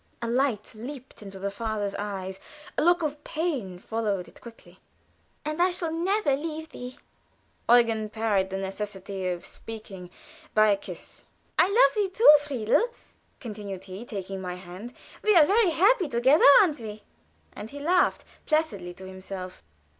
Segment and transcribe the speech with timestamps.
[0.19, 2.39] A light leaped into the father's eyes;
[2.75, 4.79] a look of pain followed it quickly.
[5.45, 6.97] "And I shall never leave thee," said
[7.69, 7.79] Sigmund.
[7.89, 10.09] Eugen parried the necessity of speaking
[10.55, 11.25] by a kiss.
[11.59, 12.87] "I love thee too, Friedel,"
[13.39, 14.91] continued he, taking my hand.
[15.21, 17.03] "We are very happy together, aren't we?"
[17.53, 19.61] And he laughed placidly to himself.